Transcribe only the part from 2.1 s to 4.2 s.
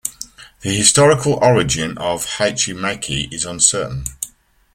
hachimaki is uncertain.